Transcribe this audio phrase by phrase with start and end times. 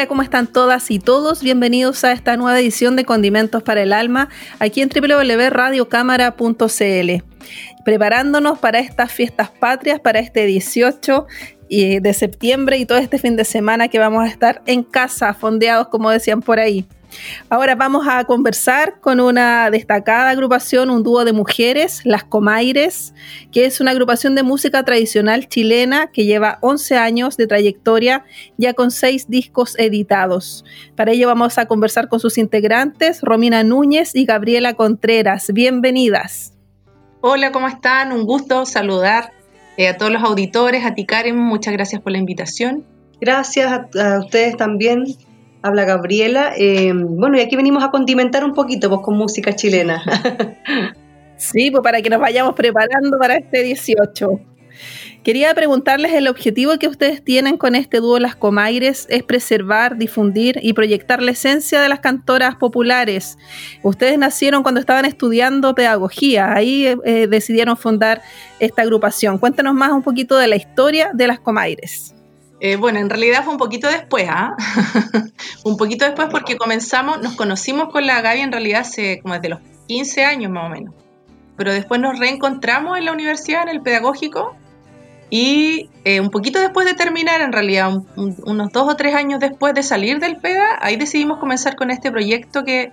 [0.00, 1.42] Hola, ¿cómo están todas y todos?
[1.42, 7.10] Bienvenidos a esta nueva edición de Condimentos para el Alma, aquí en www.radiocámara.cl.
[7.84, 11.26] Preparándonos para estas fiestas patrias, para este 18
[11.68, 15.88] de septiembre y todo este fin de semana que vamos a estar en casa, fondeados,
[15.88, 16.86] como decían por ahí.
[17.48, 23.14] Ahora vamos a conversar con una destacada agrupación, un dúo de mujeres, Las Comaires,
[23.52, 28.24] que es una agrupación de música tradicional chilena que lleva 11 años de trayectoria,
[28.56, 30.64] ya con seis discos editados.
[30.96, 35.52] Para ello vamos a conversar con sus integrantes, Romina Núñez y Gabriela Contreras.
[35.52, 36.52] Bienvenidas.
[37.20, 38.12] Hola, ¿cómo están?
[38.12, 39.32] Un gusto saludar
[39.76, 42.84] eh, a todos los auditores, a ti Karen, muchas gracias por la invitación.
[43.20, 45.04] Gracias a, a ustedes también
[45.62, 46.52] Habla Gabriela.
[46.56, 50.02] Eh, bueno, y aquí venimos a condimentar un poquito pues, con música chilena.
[51.36, 54.40] sí, pues para que nos vayamos preparando para este 18.
[55.22, 60.58] Quería preguntarles el objetivo que ustedes tienen con este dúo Las Comaires es preservar, difundir
[60.62, 63.36] y proyectar la esencia de las cantoras populares.
[63.82, 68.22] Ustedes nacieron cuando estaban estudiando pedagogía, ahí eh, decidieron fundar
[68.60, 69.36] esta agrupación.
[69.36, 72.14] Cuéntanos más un poquito de la historia de Las Comaires.
[72.60, 74.54] Eh, bueno, en realidad fue un poquito después, ¿ah?
[75.64, 79.48] un poquito después porque comenzamos, nos conocimos con la Gaby en realidad hace como desde
[79.48, 80.94] los 15 años más o menos.
[81.56, 84.54] Pero después nos reencontramos en la universidad, en el pedagógico,
[85.30, 89.74] y eh, un poquito después de terminar, en realidad, unos dos o tres años después
[89.74, 92.92] de salir del PEDA, ahí decidimos comenzar con este proyecto que,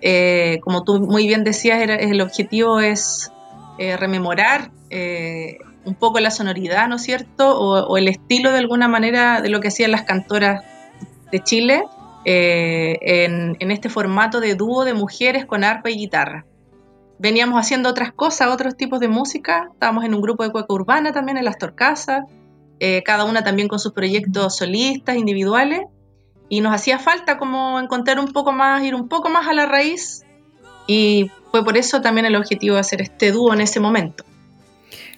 [0.00, 3.30] eh, como tú muy bien decías, era, el objetivo es
[3.76, 4.70] rememorar
[5.84, 7.58] un poco la sonoridad, ¿no es cierto?
[7.58, 10.62] O, el estilo de alguna manera de lo que hacían las cantoras
[11.30, 11.84] de Chile
[12.24, 16.46] eh, en, este formato de dúo de mujeres con arpa y guitarra.
[17.18, 21.12] Veníamos haciendo otras cosas, otros tipos de música, estábamos en un grupo de cueca urbana
[21.12, 22.24] también en las Torcasas,
[22.80, 25.82] eh, cada una también con sus proyectos solistas, individuales,
[26.48, 29.66] y nos hacía falta como encontrar un poco más, ir un poco más a la
[29.66, 30.24] raíz,
[30.86, 34.24] y fue por eso también el objetivo de hacer este dúo en ese momento.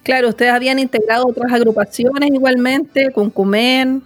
[0.07, 4.05] Claro, ustedes habían integrado otras agrupaciones igualmente, Cuncumen,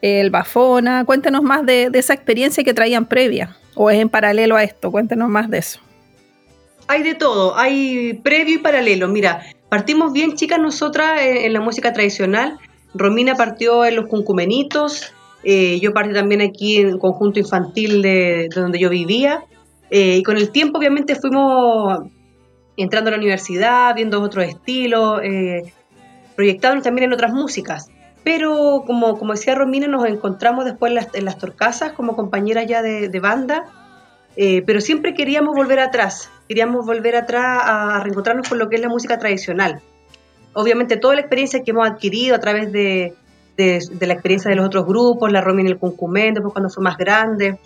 [0.00, 1.04] el Bafona.
[1.04, 4.92] Cuéntenos más de, esa experiencia que traían previa, o es en paralelo a esto.
[4.92, 5.80] Cuéntenos más de eso.
[6.86, 9.08] Hay de todo, hay previo y paralelo.
[9.08, 12.56] Mira, partimos bien chicas nosotras en, la música tradicional.
[12.94, 15.12] Romina partió en los Cuncumenitos,
[15.42, 19.42] eh, yo partí también aquí en el conjunto infantil de, donde yo vivía.
[19.90, 22.04] Eh, y con el tiempo obviamente fuimos
[22.76, 25.72] entrando a la universidad, viendo otros estilos, eh,
[26.34, 27.88] proyectándonos también en otras músicas.
[28.24, 33.20] Pero como, como decía Romina, nos encontramos después en las, Torcasas como compañeras ya de,
[33.20, 33.66] banda,
[34.36, 38.80] eh, pero siempre queríamos volver atrás, queríamos volver atrás a, reencontrarnos con lo que es
[38.80, 39.82] la música tradicional.
[40.54, 43.12] Obviamente toda la experiencia que hemos adquirido a través de,
[43.58, 46.96] la experiencia de los otros grupos, la Romina en el Cuncumén, después cuando fue más
[46.96, 47.58] grande,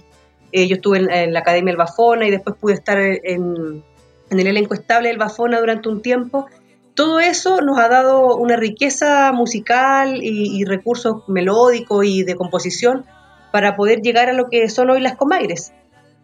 [0.50, 3.84] eh, yo estuve en, en, la Academia El Bafona y después pude estar en,
[4.30, 6.46] en el elenco estable del Bafona durante un tiempo.
[6.94, 13.04] Todo eso nos ha dado una riqueza musical y, recursos melódicos y de composición
[13.52, 15.72] para poder llegar a lo que son hoy las Comaires,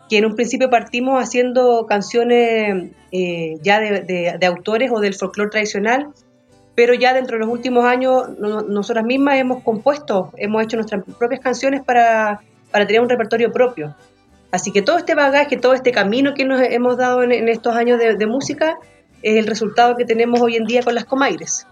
[0.08, 6.08] que en un principio partimos haciendo canciones eh, ya de, autores o del folclore tradicional,
[6.74, 11.40] pero ya dentro de los últimos años nosotras mismas hemos compuesto, hemos hecho nuestras propias
[11.40, 12.40] canciones para,
[12.72, 13.94] para tener un repertorio propio.
[14.54, 17.98] Así que todo este bagaje, todo este camino que nos hemos dado en, estos años
[17.98, 18.76] de, música
[19.20, 21.66] es el resultado que tenemos hoy en día con las Comaires.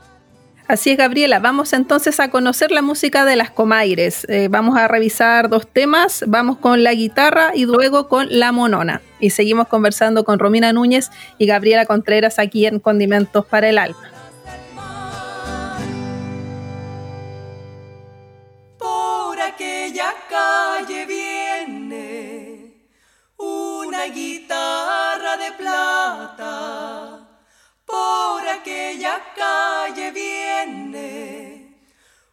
[0.67, 1.39] Así es, Gabriela.
[1.39, 4.27] Vamos entonces a conocer la música de las Comaires.
[4.29, 6.25] Eh, vamos a revisar dos temas.
[6.27, 9.01] Vamos con la guitarra y luego con la monona.
[9.21, 14.11] Y seguimos conversando con Romina Núñez y Gabriela Contreras aquí en Condimentos para el Alma.
[18.77, 20.72] Por aquella calle
[24.03, 27.21] una guitarra de plata.
[27.87, 31.77] Por aquella calle viene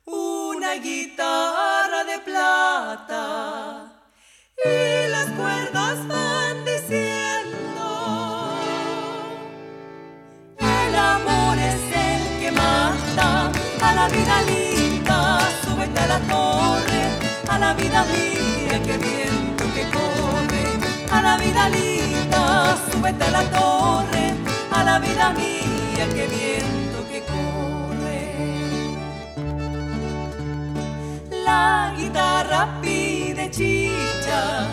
[0.06, 3.92] una guitarra de plata.
[4.66, 7.86] Y las cuerdas van diciendo,
[10.57, 13.51] el amor es el que mata
[13.81, 17.01] a la vida linda, súbete a la torre,
[17.48, 19.38] a la vida mía que viene
[21.11, 24.33] a la vida linda, súbete a la torre,
[24.71, 28.19] a la vida mía, que viento que corre.
[31.44, 34.67] La guitarra pide chicha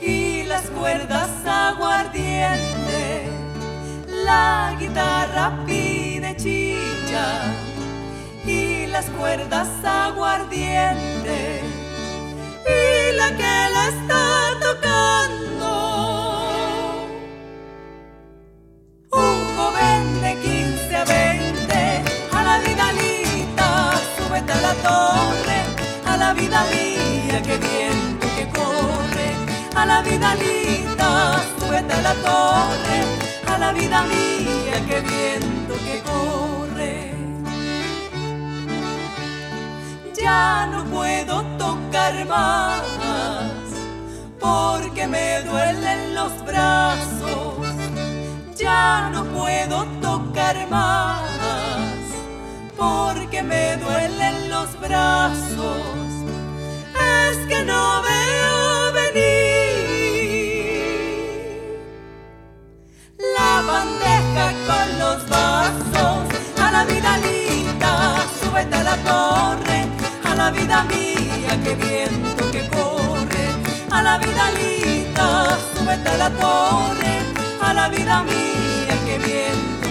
[0.00, 3.28] y las cuerdas aguardiente.
[4.24, 7.26] La guitarra pide chicha
[8.44, 11.62] y las cuerdas aguardiente
[12.66, 14.37] y la que la está
[27.38, 29.30] mía que viento que corre
[29.76, 32.98] a la vida linda súbete a la torre
[33.46, 37.14] a la vida mía que viento que corre
[40.14, 42.82] ya no puedo tocar más
[44.40, 47.66] porque me duelen los brazos.
[48.56, 51.22] Ya no puedo tocar más
[52.76, 56.07] porque me duelen los brazos.
[73.90, 77.18] A la vida linda, súbete a la torre
[77.60, 79.87] a la vida mía, que viento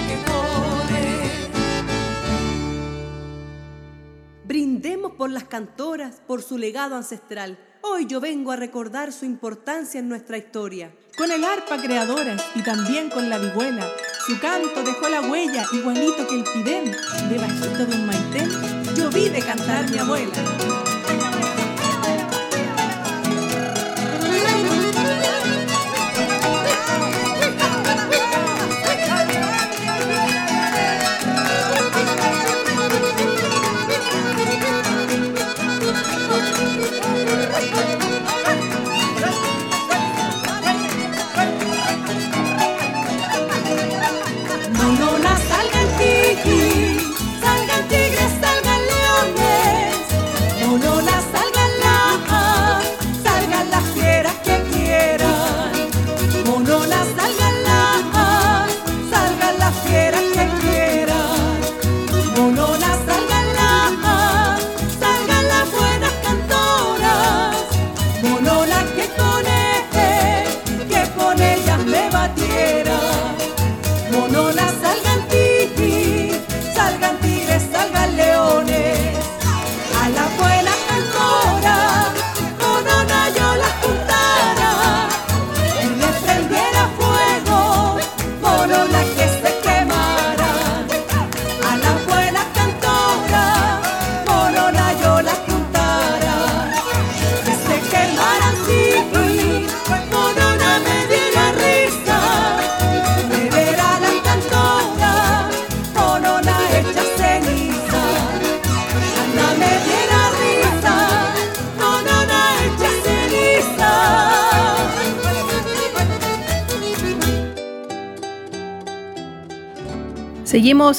[4.47, 7.59] Brindemos por las cantoras, por su legado ancestral.
[7.81, 10.95] Hoy yo vengo a recordar su importancia en nuestra historia.
[11.17, 13.85] Con el arpa creadora y también con la vihuela,
[14.25, 16.95] su canto dejó la huella igualito que el pidén.
[17.29, 18.49] Debajito de un maitén,
[18.95, 20.31] yo vi de cantar mi abuela.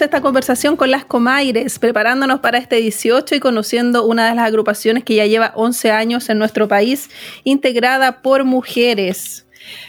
[0.01, 5.03] Esta conversación con las Comaires, preparándonos para este 18 y conociendo una de las agrupaciones
[5.03, 7.11] que ya lleva 11 años en nuestro país,
[7.43, 9.47] integrada por mujeres.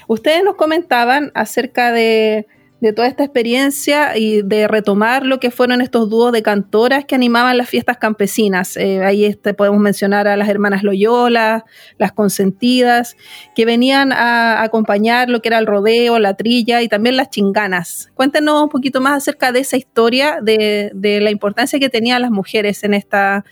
[0.08, 2.48] Ustedes nos comentaban acerca de,
[2.82, 7.16] de toda esta experiencia y de retomar lo que fueron estos dúos de cantoras que
[7.16, 8.78] animaban las fiestas campesinas.
[8.78, 11.66] Eh, ahí este, podemos mencionar a las hermanas Loyola,
[11.98, 13.18] las consentidas,
[13.56, 18.10] que venían a acompañar lo que era el rodeo, la trilla y también las chinganas.
[18.14, 22.84] Cuéntenos un poquito más acerca de esa historia, de, la importancia que tenían las mujeres
[22.84, 23.44] en estas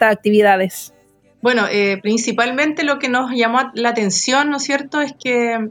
[0.00, 0.92] actividades.
[1.40, 5.70] Bueno, eh, principalmente lo que nos llamó la atención, ¿no es cierto?, es que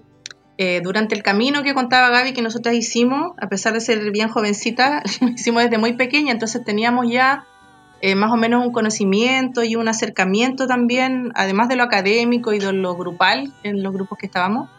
[0.58, 4.30] eh, durante el camino que contaba Gaby que nosotras hicimos, a pesar de ser bien
[4.30, 7.46] jovencita, lo hicimos desde muy pequeña, entonces teníamos ya
[8.02, 12.60] eh, más o menos un conocimiento y un acercamiento también, además de lo académico y
[12.60, 14.70] de lo grupal en los grupos que estábamos.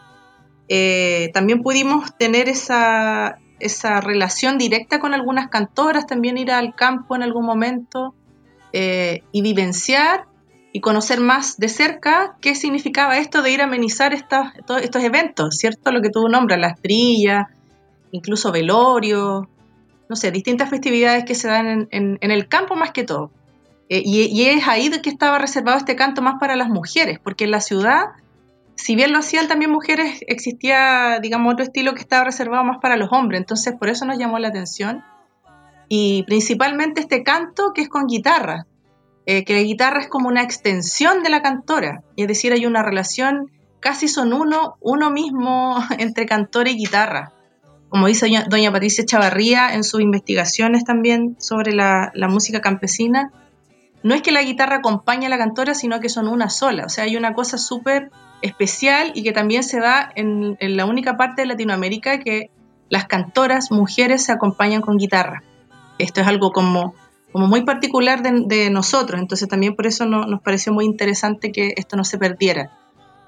[0.69, 7.15] Eh, también pudimos tener esa, esa relación directa con algunas cantoras, también ir al campo
[7.15, 8.13] en algún momento
[8.71, 10.28] eh, y vivenciar
[10.71, 15.91] y conocer más de cerca qué significaba esto de ir a amenizar estos, eventos, ¿cierto?
[15.91, 17.47] Lo que tú nombras, las trillas,
[18.11, 19.47] incluso velorios,
[20.07, 23.31] no sé, distintas festividades que se dan en el campo más que todo.
[23.89, 27.19] Eh, y, y es ahí de que estaba reservado este canto más para las mujeres,
[27.19, 28.05] porque en la ciudad,
[28.75, 32.97] si bien lo hacían también mujeres, existía, digamos, otro estilo que estaba reservado más para
[32.97, 33.41] los hombres.
[33.41, 35.03] Entonces, por eso nos llamó la atención.
[35.89, 38.67] Y principalmente este canto que es con guitarra,
[39.31, 42.81] eh, que la guitarra es como una extensión de la cantora, es decir, hay una
[42.81, 47.31] relación, casi son uno, uno mismo entre cantora y guitarra.
[47.89, 53.31] Como dice doña, Patricia Chavarría en sus investigaciones también sobre la, música campesina,
[54.01, 56.85] no es que la guitarra acompañe a la cantora, sino que son una sola.
[56.85, 58.09] O sea, hay una cosa súper
[58.41, 62.49] especial y que también se da en la única parte de Latinoamérica que
[62.89, 65.43] las cantoras mujeres se acompañan con guitarra.
[65.99, 66.95] Esto es algo como,
[67.31, 71.73] como muy particular de, nosotros, entonces también por eso no- nos pareció muy interesante que
[71.77, 72.71] esto no se perdiera.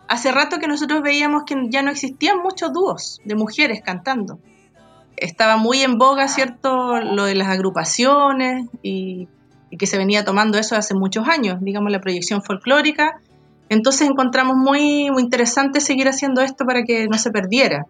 [0.08, 4.40] Hace rato que nosotros veíamos que ya no existían muchos dúos de mujeres cantando.
[5.16, 9.28] Estaba muy en boga, ¿cierto?, lo de las agrupaciones y,
[9.70, 13.22] y que se venía tomando eso hace muchos años, digamos, la proyección folclórica.
[13.70, 17.86] Entonces encontramos muy, muy interesante seguir haciendo esto para que no se perdiera.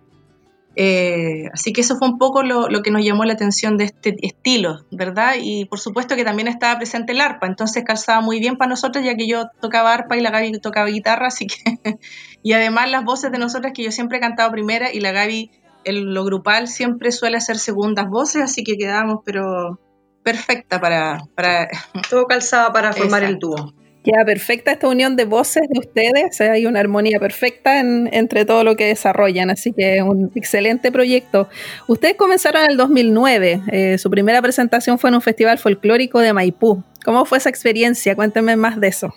[0.75, 3.85] Eh, así que eso fue un poco lo, lo que nos llamó la atención de
[3.85, 5.35] este estilo, ¿verdad?
[5.41, 9.03] Y por supuesto que también estaba presente el arpa, entonces calzaba muy bien para nosotros,
[9.03, 11.55] ya que yo tocaba arpa y la Gaby tocaba guitarra, así que.
[12.43, 15.51] y además las voces de nosotras, que yo siempre he cantado primera y la Gaby,
[15.83, 19.79] en lo grupal, siempre suele hacer segundas voces, así que quedábamos, pero
[20.23, 21.23] perfecta para.
[21.35, 21.67] para
[22.09, 23.73] Todo calzado para formar el dúo.
[24.03, 28.63] Queda perfecta esta unión de voces de ustedes, hay una armonía perfecta en- entre todo
[28.63, 31.47] lo que desarrollan, así que es un excelente proyecto.
[31.87, 36.33] Ustedes comenzaron en el 2009, eh, su primera presentación fue en un festival folclórico de
[36.33, 36.83] Maipú.
[37.05, 38.15] ¿Cómo fue esa experiencia?
[38.15, 39.13] Cuéntenme más de eso.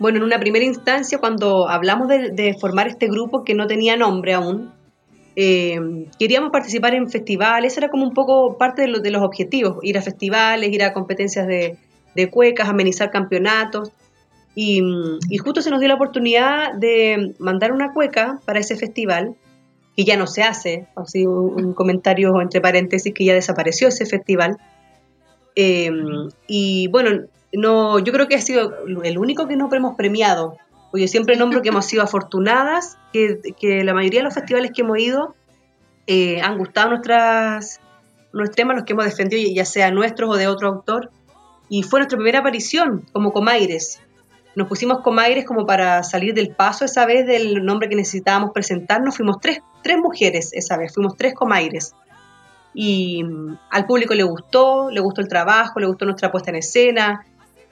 [0.00, 4.32] Bueno, en una primera instancia, cuando hablamos de, formar este grupo que no tenía nombre
[4.34, 4.72] aún,
[5.36, 5.78] eh,
[6.18, 10.02] queríamos participar en festivales, era como un poco parte de, de los objetivos, ir a
[10.02, 11.76] festivales, ir a competencias de
[12.32, 13.92] cuecas, amenizar campeonatos.
[14.54, 14.80] Y,
[15.38, 19.34] justo se nos dio la oportunidad de mandar una cueca para ese festival,
[19.96, 24.58] que ya no se hace, así un, comentario entre paréntesis que ya desapareció ese festival.
[25.56, 25.90] Eh,
[26.46, 30.56] y bueno, no, yo creo que ha sido el único que no hemos premiado.
[30.90, 34.70] Porque yo siempre nombro que hemos sido afortunadas, que, que la mayoría de los festivales
[34.72, 35.34] que hemos ido
[36.06, 37.80] eh, han gustado nuestras,
[38.32, 41.10] nuestros temas, los que hemos defendido, ya sea nuestros o de otro autor.
[41.68, 44.00] Y fue nuestra primera aparición como Comaires.
[44.56, 49.16] Nos pusimos Comaires como para salir del paso esa vez del nombre que necesitábamos presentarnos.
[49.16, 51.94] Fuimos tres, tres mujeres esa vez, fuimos tres Comaires.
[52.72, 56.56] Y mm, al público le gustó, le gustó el trabajo, le gustó nuestra puesta en
[56.56, 57.24] escena.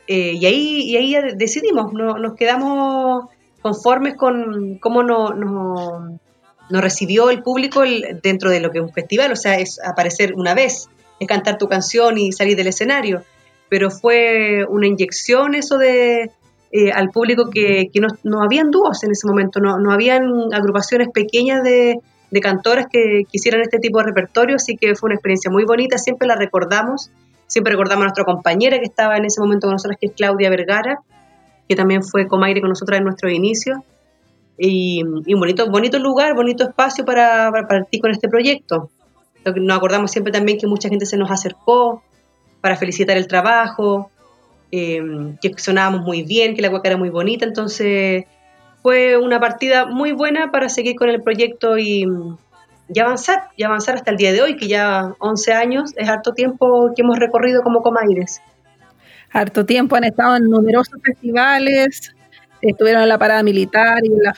[0.08, 3.26] eh, y, ahí, y ahí decidimos, no- nos quedamos
[3.62, 6.18] conformes con cómo no- no-
[6.68, 9.78] nos recibió el público el- dentro de lo que es un festival, o sea, es
[9.84, 10.88] aparecer una vez,
[11.20, 13.22] es cantar tu canción y salir del escenario.
[13.68, 16.32] Pero fue una inyección eso de
[16.72, 20.52] eh, al público que, que no, no habían dúos en ese momento, no, no habían
[20.54, 21.98] agrupaciones pequeñas de,
[22.30, 25.98] de cantoras que quisieran este tipo de repertorio, así que fue una experiencia muy bonita,
[25.98, 27.10] siempre la recordamos,
[27.46, 30.48] siempre recordamos a nuestra compañera que estaba en ese momento con nosotros, que es Claudia
[30.48, 31.00] Vergara,
[31.68, 33.84] que también fue comaire con nosotros en nuestro inicio,
[34.56, 38.90] y, un bonito, bonito lugar, bonito espacio para, para partir con este proyecto.
[39.44, 42.02] Que Nos acordamos siempre también que mucha gente se nos acercó
[42.60, 44.10] para felicitar el trabajo,
[44.72, 45.02] eh,
[45.40, 48.24] que sonábamos muy bien, que la cueca era muy bonita, entonces
[48.82, 52.06] fue una partida muy buena para seguir con el proyecto y,
[52.92, 56.32] y avanzar, y avanzar hasta el día de hoy, que ya 11 años es harto
[56.32, 58.40] tiempo que hemos recorrido como Comaires.
[59.30, 62.14] Harto tiempo han estado en numerosos festivales,
[62.62, 64.34] estuvieron en la parada militar y en la,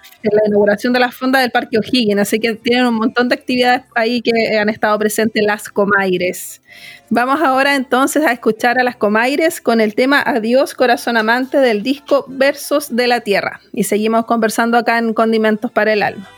[0.47, 4.21] inauguración de la fonda del Parque O'Higgins, así que tienen un montón de actividades ahí
[4.23, 6.61] que han estado presentes las Comaires.
[7.11, 11.83] Vamos ahora entonces a escuchar a las Comaires con el tema Adiós Corazón Amante del
[11.83, 16.29] disco Versos de la Tierra y seguimos conversando acá en Condimentos para el Alma.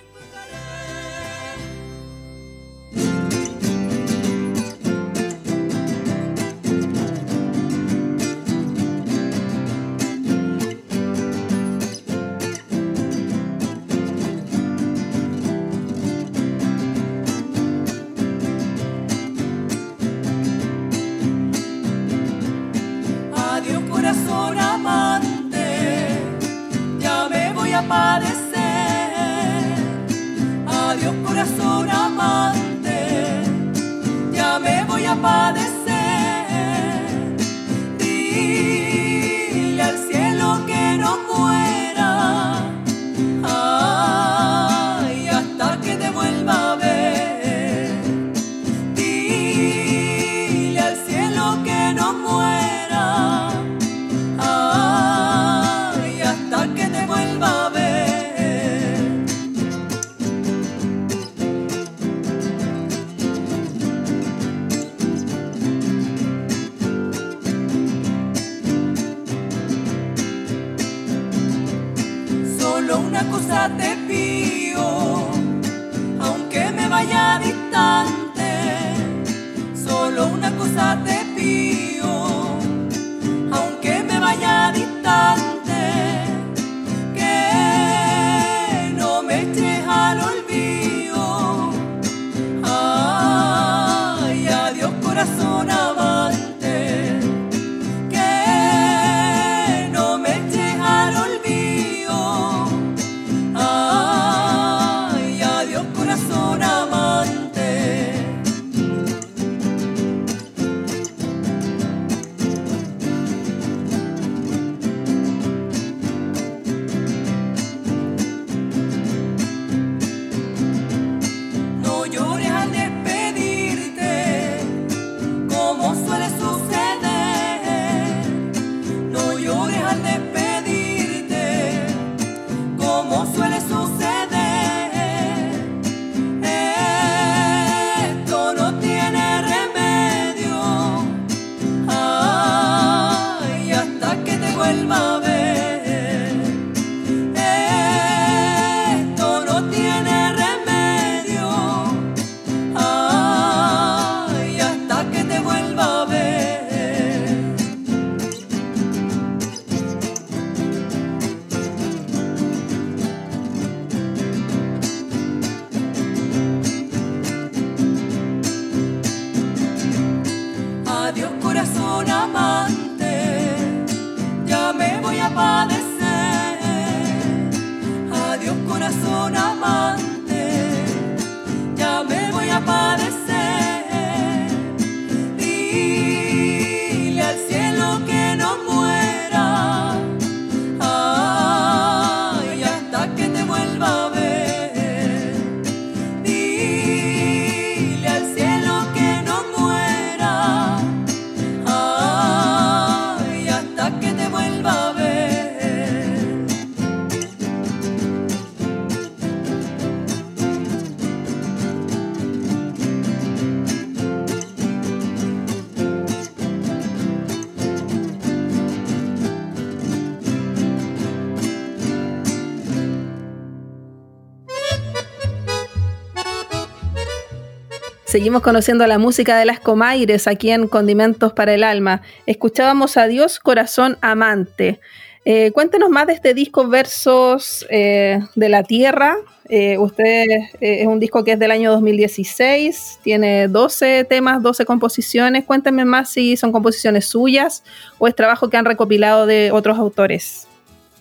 [228.16, 232.00] Seguimos conociendo la música de las Comaires aquí en Condimentos para el Alma.
[232.24, 234.80] Escuchábamos a Dios Corazón Amante.
[235.26, 239.18] Eh, cuéntenos más de este disco Versos eh, de la Tierra.
[239.50, 240.24] Eh, usted
[240.62, 245.44] es un disco que es del año 2016, tiene 12 temas, 12 composiciones.
[245.44, 247.64] Cuéntenme más si son composiciones suyas
[247.98, 250.48] o es trabajo que han recopilado de otros autores.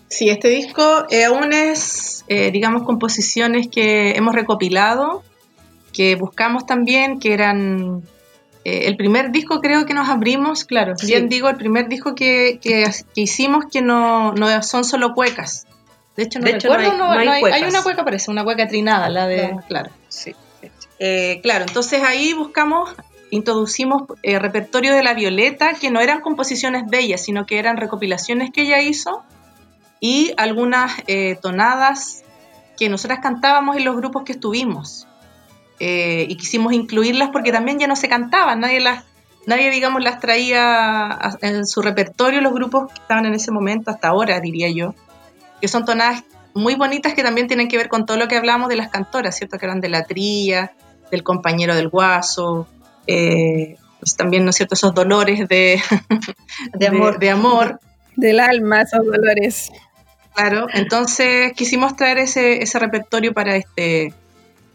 [0.08, 0.82] Sí, este disco
[1.26, 5.24] aún es, digamos, composiciones que hemos recopilado,
[5.96, 8.02] que buscamos también, que eran
[8.64, 11.06] eh, el primer disco creo que nos abrimos, claro, Sí.
[11.06, 15.66] bien digo, el primer disco que, que- que hicimos que no, no son solo cuecas.
[16.16, 18.30] De hecho, no De hecho, no recuerdo, hay- no- hay no hay, una cueca, parece,
[18.30, 19.90] una cueca trinada, la de, Claro.
[20.08, 20.34] sí.
[20.98, 22.90] Eh, claro, entonces ahí buscamos,
[23.30, 28.50] introducimos eh, repertorio de la Violeta, que no eran composiciones bellas, sino que eran recopilaciones
[28.50, 29.22] que ella hizo
[30.00, 32.24] y algunas eh, tonadas
[32.78, 35.06] que nosotras cantábamos en los grupos que estuvimos.
[35.78, 39.04] Eh, y quisimos incluirlas porque también ya no se cantaban, nadie las,
[39.46, 44.08] nadie digamos las traía en su repertorio los grupos que estaban en ese momento, hasta
[44.08, 44.94] ahora diría yo,
[45.60, 48.70] que son tonadas muy bonitas que también tienen que ver con todo lo que hablamos
[48.70, 49.58] de las cantoras, ¿cierto?
[49.58, 50.72] Que eran de la trilla,
[51.10, 52.66] del compañero del guaso,
[53.06, 55.80] eh, pues también, ¿no es cierto?, esos dolores de,
[56.72, 57.18] De amor.
[57.18, 57.80] de amor.
[58.16, 59.70] Del alma, esos dolores.
[60.34, 64.14] Claro, entonces quisimos traer ese, ese repertorio para este,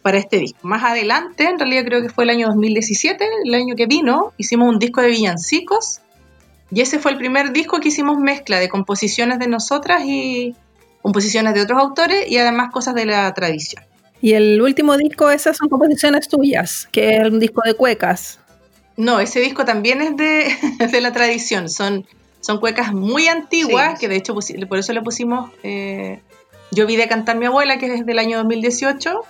[0.01, 0.59] para este disco.
[0.63, 4.69] Más adelante, en realidad creo que fue el año 2017, el año que vino, hicimos
[4.69, 5.99] un disco de villancicos
[6.71, 10.55] y ese fue el primer disco que hicimos mezcla de composiciones de nosotras y
[11.01, 13.83] composiciones de otros autores y además cosas de la tradición.
[14.21, 18.39] Y el último disco, esas son composiciones tuyas, que es un disco de cuecas.
[18.95, 20.55] No, ese disco también es de,
[20.91, 22.05] de la tradición, son,
[22.39, 24.01] son cuecas muy antiguas, Sí.
[24.01, 24.35] que de hecho
[24.69, 26.21] por eso le pusimos eh,
[26.71, 29.21] Yo vi de cantar mi abuela, que es del año 2018.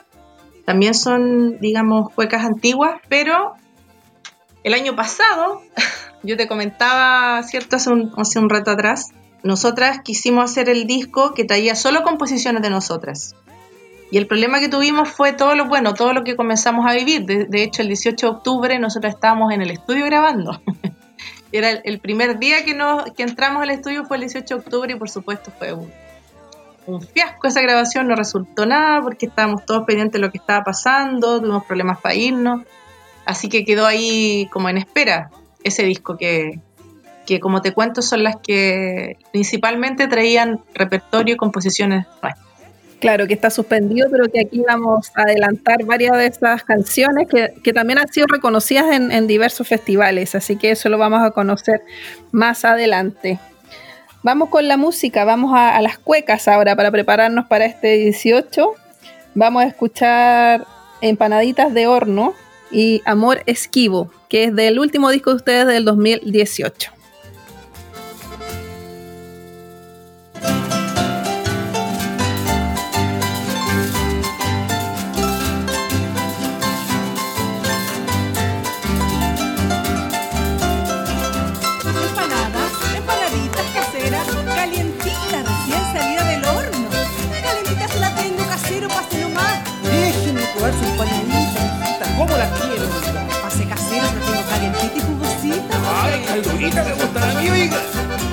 [0.65, 3.55] También son, digamos, cuecas antiguas, pero
[4.63, 5.61] el año pasado,
[6.23, 7.77] yo te comentaba, ¿cierto?
[7.77, 9.11] Hace un, hace un rato atrás,
[9.43, 13.35] nosotras quisimos hacer el disco que traía solo composiciones de nosotras.
[14.11, 17.25] Y el problema que tuvimos fue todo lo bueno, todo lo que comenzamos a vivir.
[17.25, 20.61] De, hecho, el 18 de octubre nosotros estábamos en el estudio grabando.
[21.53, 24.61] Era el, el primer día que, nos, que entramos al estudio fue el 18 de
[24.61, 25.89] octubre y por supuesto fue un,
[26.87, 30.63] un fiasco esa grabación, no resultó nada porque estábamos todos pendientes de lo que estaba
[30.63, 32.63] pasando, tuvimos problemas para irnos,
[33.25, 35.29] así que quedó ahí como en espera
[35.63, 36.59] ese disco que,
[37.25, 42.05] que como te cuento son las que principalmente traían repertorio y composiciones.
[42.99, 47.73] Claro, que está suspendido, pero que aquí vamos a adelantar varias de esas canciones que,
[47.73, 51.81] también han sido reconocidas en, en, diversos festivales, así que eso lo vamos a conocer
[52.31, 53.39] más adelante.
[54.23, 58.75] Vamos con la música, vamos a, las cuecas ahora para prepararnos para este 18.
[59.33, 60.67] Vamos a escuchar
[61.01, 62.35] Empanaditas de Horno
[62.71, 66.91] y Amor Esquivo, que es del último disco de ustedes del 2018.
[96.71, 98.30] Caldurita me gusta a.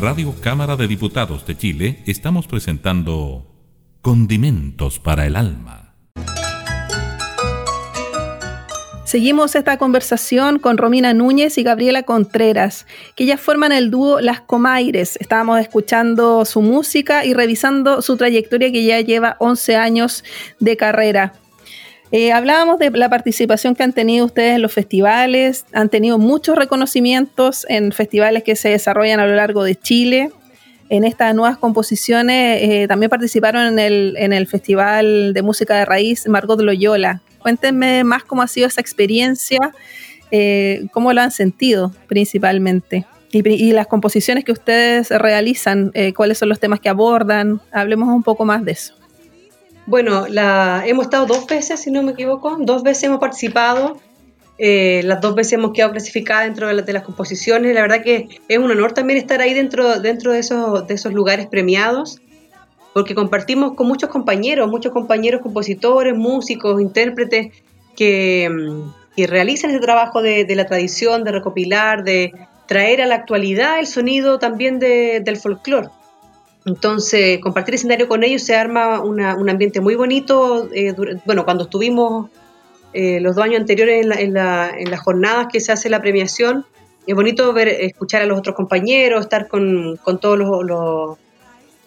[0.00, 3.46] Radio Cámara de Diputados de Chile estamos presentando
[4.02, 5.94] Condimentos para el Alma.
[9.04, 14.42] Seguimos esta conversación con Romina Núñez y Gabriela Contreras, que ellas forman el dúo Las
[14.42, 15.16] Comaires.
[15.18, 20.24] Estábamos escuchando su música y revisando su trayectoria que ya lleva 11 años
[20.60, 21.32] de carrera.
[22.18, 26.56] Eh, hablábamos de la participación que han tenido ustedes en los festivales, han tenido muchos
[26.56, 30.30] reconocimientos en festivales que se desarrollan a lo largo de Chile.
[30.88, 35.84] En estas nuevas composiciones eh, también participaron en el, en el Festival de Música de
[35.84, 37.20] Raíz Margot Loyola.
[37.38, 39.74] Cuéntenme más cómo ha sido esa experiencia,
[40.30, 43.04] eh, cómo lo han sentido principalmente.
[43.30, 47.60] Y, y, las composiciones que ustedes realizan, cuáles son los temas que abordan.
[47.72, 48.94] Hablemos un poco más de eso.
[49.86, 53.96] Bueno, la, hemos estado dos veces, si no me equivoco, dos veces hemos participado,
[54.58, 58.58] eh, las dos veces hemos quedado clasificadas dentro de, las composiciones, la verdad que es
[58.58, 62.20] un honor también estar ahí dentro, dentro de, esos, de esos lugares premiados,
[62.94, 67.52] porque compartimos con muchos compañeros, muchos compañeros compositores, músicos, intérpretes,
[67.94, 68.50] que,
[69.16, 72.32] que realizan ese trabajo de, de, la tradición, de recopilar, de
[72.66, 75.88] traer a la actualidad el sonido también de, del folclore.
[76.66, 80.68] Entonces, compartir escenario con ellos se arma una, un ambiente muy bonito.
[80.74, 82.28] Eh, bueno, cuando estuvimos
[82.92, 85.88] eh, los dos años anteriores en, la, en, la, en, las jornadas que se hace
[85.88, 86.66] la premiación,
[87.06, 91.16] es bonito ver, escuchar a los otros compañeros, estar con, con todos los, los,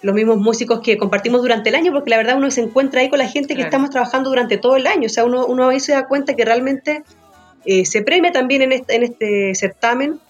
[0.02, 3.10] los, mismos músicos que compartimos durante el año, porque la verdad uno se encuentra ahí
[3.10, 3.68] con la gente que claro.
[3.68, 5.08] estamos trabajando durante todo el año.
[5.08, 7.04] O sea, uno, uno ahí se da cuenta que realmente
[7.66, 10.22] eh, se premia también en este, en este certamen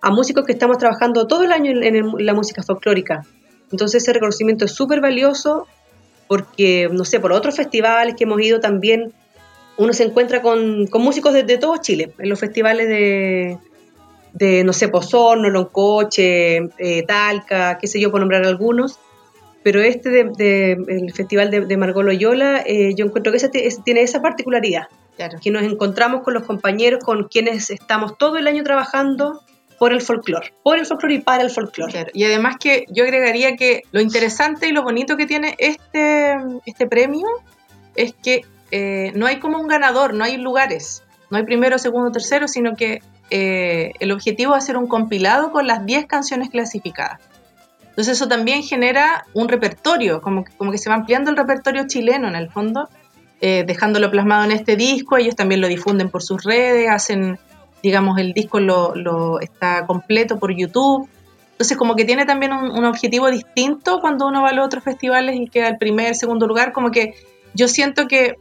[0.00, 3.24] a músicos que estamos trabajando todo el año en, en la música folclórica.
[3.72, 5.66] Entonces ese reconocimiento es súper valioso
[6.28, 9.12] porque, no sé, por otros festivales que hemos ido también,
[9.76, 13.58] uno se encuentra con, con músicos de, de, todo Chile, en los festivales de,
[14.32, 18.98] de no sé, Pozorno, Loncoche, eh, Talca, qué sé yo, por nombrar algunos.
[19.62, 23.48] Pero este, de, de el festival de, de Margot Loyola, eh, yo encuentro que ese
[23.48, 24.84] tiene esa particularidad,
[25.16, 25.38] claro.
[25.42, 29.40] que nos encontramos con los compañeros con quienes estamos todo el año trabajando
[29.78, 32.06] por el folclore, por el folclore y para el folclore.
[32.14, 36.86] Y además que yo agregaría que lo interesante y lo bonito que tiene este, este
[36.86, 37.26] premio
[37.94, 42.10] es que eh, no hay como un ganador, no hay lugares, no hay primero, segundo,
[42.10, 47.20] tercero, sino que eh, el objetivo es hacer un compilado con las 10 canciones clasificadas.
[47.96, 51.86] Entonces eso también genera un repertorio, como que, como que se va ampliando el repertorio
[51.86, 52.88] chileno en el fondo,
[53.40, 57.38] eh, dejándolo plasmado en este disco, ellos también lo difunden por sus redes, hacen
[57.86, 61.08] digamos, el disco lo, lo, está completo por YouTube.
[61.52, 65.36] Entonces, como que tiene también un, objetivo distinto cuando uno va a los otros festivales
[65.36, 67.14] y queda el primer, segundo lugar, como que
[67.54, 68.34] yo siento que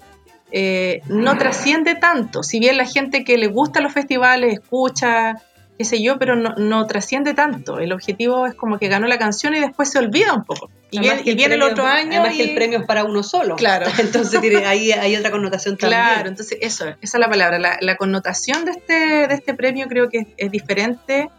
[0.52, 2.42] eh, no trasciende tanto.
[2.42, 5.36] Si bien la gente que le gusta los festivales escucha,
[5.78, 7.80] qué sé yo, pero no, no, trasciende tanto.
[7.80, 10.70] El objetivo es como que ganó la canción y después se olvida un poco.
[10.92, 12.22] Y viene, y viene el, otro año.
[12.22, 12.38] Además y...
[12.38, 13.56] que el premio es para uno solo.
[13.56, 13.88] Claro.
[13.98, 16.02] Entonces tiene, ahí hay otra connotación también.
[16.02, 17.60] Claro, entonces eso, esa es la palabra.
[17.60, 21.30] La, la connotación de este, de este premio creo que es, es, diferente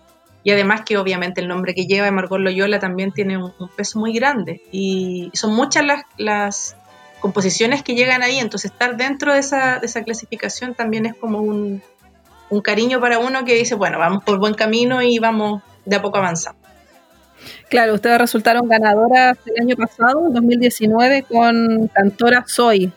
[0.44, 3.68] y además que obviamente el nombre que lleva de Margot Loyola también tiene un, un
[3.68, 6.76] peso muy grande y son muchas las, las
[7.20, 11.40] composiciones que llegan ahí, entonces estar dentro de esa, de esa clasificación también es como
[11.40, 11.82] un,
[12.50, 16.02] un cariño para uno que dice, bueno, vamos por buen camino y vamos de a
[16.02, 16.60] poco avanzando.
[17.68, 22.92] Claro, ustedes resultaron ganadoras el año pasado, 2019, con Cantora Soy.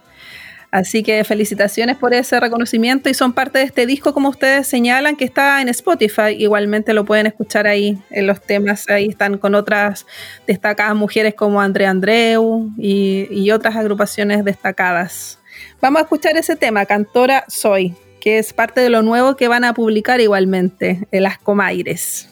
[0.72, 5.16] Así que felicitaciones por ese reconocimiento y son parte de este disco, como ustedes señalan,
[5.16, 6.36] que está en Spotify.
[6.38, 8.88] Igualmente lo pueden escuchar ahí en los temas.
[8.88, 10.06] Ahí están con otras
[10.46, 15.40] destacadas mujeres como Andrea Andreu y, y otras agrupaciones destacadas.
[15.82, 19.64] Vamos a escuchar ese tema, Cantora Soy que es parte de lo nuevo que van
[19.64, 22.29] a publicar igualmente en las Comaires.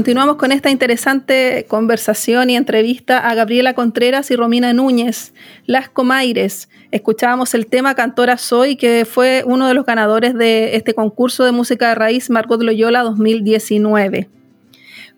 [0.00, 5.34] Continuamos con esta interesante conversación y entrevista a Gabriela Contreras y Romina Núñez,
[5.66, 6.70] Las Comaires.
[6.90, 11.52] Escuchábamos el tema Cantora Soy, que fue uno de los ganadores de este concurso de
[11.52, 14.30] música de raíz Margot Loyola 2019.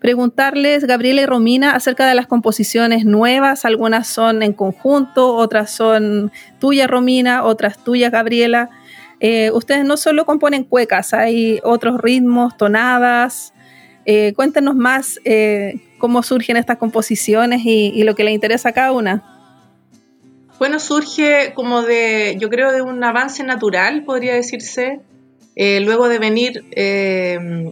[0.01, 3.63] Preguntarles, Gabriela y Romina, acerca de las composiciones nuevas.
[3.63, 8.69] Algunas son en conjunto, otras son tuyas, Romina, otras tuyas, Gabriela.
[9.21, 13.52] Eh, ustedes no solo componen cuecas, hay otros ritmos, tonadas,
[14.05, 18.91] eh, cuéntenos más eh, cómo surgen estas composiciones y, lo que le interesa a cada
[18.91, 19.23] una.
[20.59, 24.99] Bueno, surge como de, yo creo, de un avance natural, podría decirse,
[25.55, 26.65] eh, luego de venir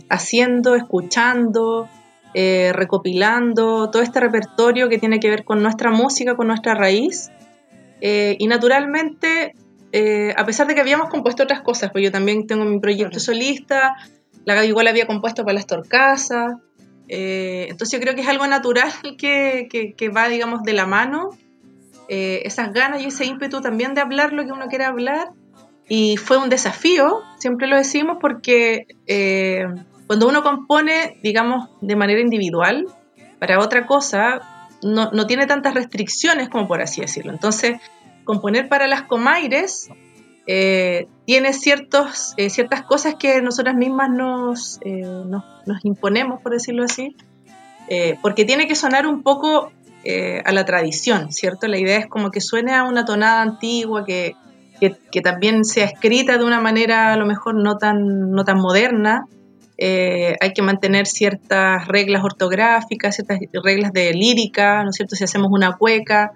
[0.10, 1.89] haciendo, escuchando,
[2.34, 7.30] recopilando todo este repertorio que tiene que ver con nuestra música, con nuestra raíz.
[8.02, 9.56] y naturalmente,
[10.36, 13.96] a pesar de que habíamos compuesto otras cosas, pues yo también tengo mi proyecto solista,
[14.46, 16.56] la Gaby igual había compuesto para las torcasas.
[17.08, 21.30] Eh, entonces yo creo que es algo natural que, que, va, digamos, de la mano.
[22.08, 25.30] Eh, esas ganas y ese ímpetu también de hablar lo que uno quiere hablar.
[25.88, 29.66] Y fue un desafío, siempre lo decimos, porque eh,
[30.08, 32.86] cuando uno compone, digamos, de manera individual,
[33.40, 37.32] para otra cosa, no, no, tiene tantas restricciones como por así decirlo.
[37.32, 37.82] Entonces,
[38.24, 39.90] componer para las comaires
[40.48, 45.44] eh, tiene ciertos, eh, ciertas cosas que nosotras mismas nos, eh, nos,
[45.84, 47.16] imponemos, por decirlo así,
[48.22, 49.70] porque tiene que sonar un poco
[50.46, 51.68] a la tradición, ¿cierto?
[51.68, 54.36] La idea es como que suene a una tonada antigua, que,
[54.80, 59.26] que, también sea escrita de una manera a lo mejor no tan, no tan moderna.
[59.78, 65.18] hay que mantener ciertas reglas ortográficas, ciertas reglas de lírica, ¿no es cierto?
[65.18, 66.32] Si hacemos una cueca,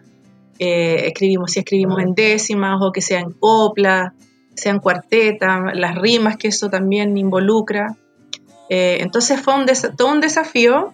[0.60, 4.14] eh, escribimos, si escribimos en décimas o que sean coplas,
[4.56, 7.96] sean cuartetas, las rimas que eso también involucra.
[8.70, 9.66] Eh, entonces fue un
[9.96, 10.94] todo un desafío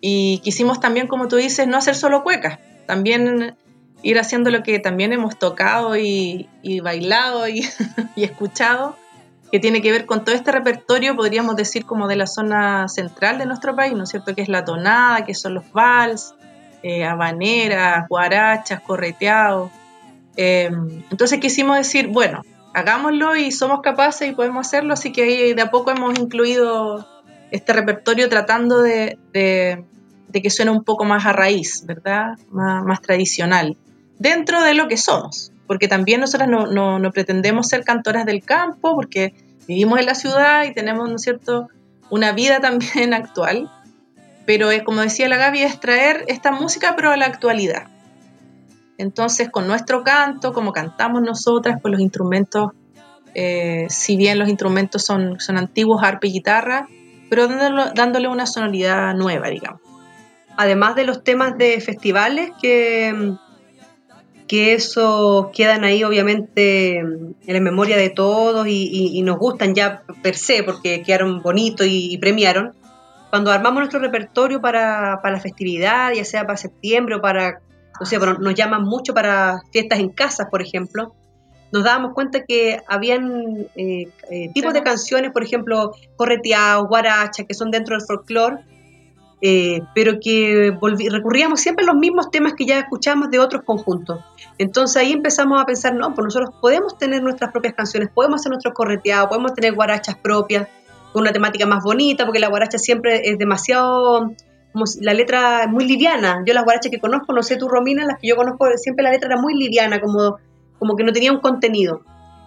[0.00, 3.56] y quisimos también, como tú dices, no hacer solo cuecas, también
[4.02, 6.48] ir haciendo lo que también hemos tocado y,
[6.82, 7.66] bailado y,
[8.16, 8.96] y, escuchado,
[9.50, 13.38] que tiene que ver con todo este repertorio, podríamos decir como de la zona central
[13.38, 14.34] de nuestro país, ¿no es cierto?
[14.34, 16.34] Que es la tonada, que son los vals,
[16.86, 19.70] eh, habaneras, guarachas, correteados.
[20.36, 20.70] Eh,
[21.10, 22.42] entonces quisimos decir, bueno,
[22.74, 27.08] hagámoslo y somos capaces y podemos hacerlo, así que de a poco hemos incluido
[27.50, 32.36] este repertorio tratando de, que suene un poco más a raíz, ¿verdad?
[32.50, 33.78] Más, tradicional,
[34.18, 36.66] dentro de lo que somos, porque también nosotras no,
[36.98, 39.32] no, pretendemos ser cantoras del campo, porque
[39.66, 41.68] vivimos en la ciudad y tenemos, ¿no cierto?,
[42.10, 43.70] una vida también actual
[44.46, 47.88] pero es como decía la Gaby, es traer esta música pero a la actualidad.
[48.98, 52.72] Entonces, con nuestro canto, como cantamos nosotras, con los instrumentos,
[53.34, 56.86] eh, si bien los instrumentos son, son antiguos, arpa y guitarra,
[57.28, 59.80] pero dándole, una sonoridad nueva, digamos.
[60.56, 63.34] Además de los temas de festivales, que,
[64.46, 70.36] que eso quedan ahí obviamente en la memoria de todos y, nos gustan ya per
[70.36, 72.72] se porque quedaron bonitos y premiaron,
[73.34, 77.62] cuando armamos nuestro repertorio para, la festividad, ya sea para septiembre o para,
[78.00, 81.16] o sea, nos llaman mucho para fiestas en casas, por ejemplo,
[81.72, 87.54] nos dábamos cuenta que habían eh, eh, tipos de canciones, por ejemplo, correteados, guaracha, que
[87.54, 88.58] son dentro del folclore,
[89.40, 90.72] eh, pero que
[91.10, 94.20] recurríamos siempre a los mismos temas que ya escuchamos de otros conjuntos.
[94.58, 98.50] Entonces ahí empezamos a pensar, no, pues nosotros podemos tener nuestras propias canciones, podemos hacer
[98.50, 100.68] nuestros correteados, podemos tener guarachas propias,
[101.14, 104.32] con una temática más bonita, porque la guaracha siempre es demasiado,
[104.72, 106.42] como la letra es muy liviana.
[106.44, 109.12] Yo las guarachas que conozco, no sé tú Romina, las que yo conozco, siempre la
[109.12, 110.38] letra era muy liviana, como,
[110.76, 112.00] como que no tenía un contenido.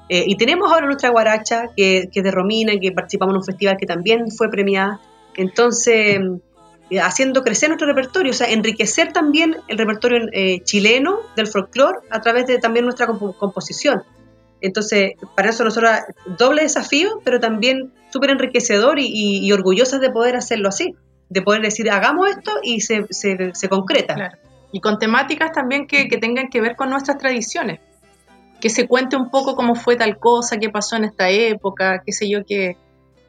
[0.09, 3.45] Eh, y tenemos ahora nuestra guaracha, que, que, es de Romina, que participamos en un
[3.45, 4.99] festival que también fue premiada.
[5.37, 6.19] Entonces,
[6.89, 11.99] eh, haciendo crecer nuestro repertorio, o sea, enriquecer también el repertorio eh, chileno del folclore
[12.09, 14.03] a través de también nuestra composición.
[14.61, 15.91] Entonces, para eso nosotros,
[16.37, 20.95] doble desafío, pero también súper enriquecedor y, orgullosas de poder hacerlo así,
[21.29, 24.39] de poder decir, hagamos esto y se, se, concreta.
[24.71, 27.79] Y con temáticas también que, tengan que ver con nuestras tradiciones,
[28.59, 32.11] que se cuente un poco cómo fue tal cosa, qué pasó en esta época, qué
[32.11, 32.77] sé yo, que,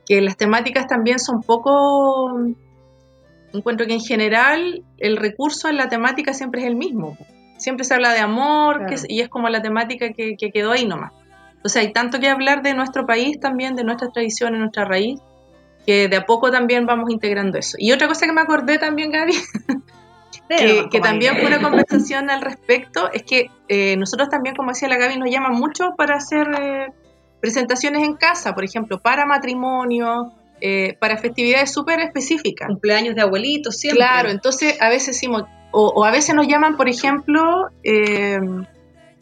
[0.07, 2.39] que las temáticas también son poco...
[3.53, 7.17] Encuentro que en general el recurso en la temática siempre es el mismo.
[7.57, 11.13] Siempre se habla de amor y es como la temática que, que quedó ahí nomás.
[11.69, 15.21] O sea, hay tanto que hablar de nuestro país también, de nuestras tradiciones, nuestra raíz,
[15.85, 17.77] que de a poco también vamos integrando eso.
[17.79, 19.35] Y otra cosa que me acordé también, Gaby,
[20.91, 24.97] que, también fue una conversación al respecto, es que eh, nosotros también, como decía la
[24.97, 26.87] Gaby, nos llaman mucho para hacer eh,
[27.43, 32.69] presentaciones en casa, por ejemplo, para matrimonio, eh, para festividades súper específicas.
[32.69, 34.07] Cumpleaños de abuelitos, siempre.
[34.07, 38.41] Claro, entonces a veces decimos, o, o a veces nos llaman, por ejemplo, eh,